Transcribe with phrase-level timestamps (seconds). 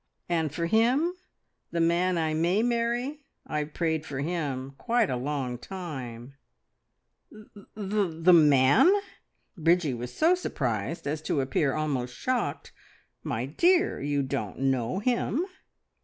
[0.27, 1.13] And for him
[1.69, 3.19] the man I may marry.
[3.45, 6.33] I've prayed for him quite a long time."
[7.31, 8.07] "The...
[8.11, 8.91] the man!"
[9.55, 12.71] Bridgie was so surprised as to appear almost shocked.
[13.23, 15.45] "My dear, you don't know him!"